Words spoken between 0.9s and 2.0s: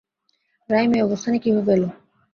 এই অবস্থানে কীভাবে এলো?